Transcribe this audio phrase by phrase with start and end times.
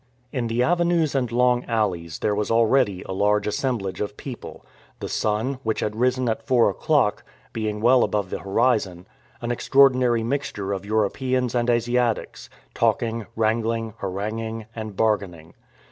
[0.31, 4.65] In the avenues and long alleys there was already a large assemblage of people
[4.99, 9.05] the sun, which had risen at four o'clock, being well above the horizon
[9.41, 15.53] an extraordinary mixture of Europeans and Asiatics, talking, wrangling, haranguing, and bargaining.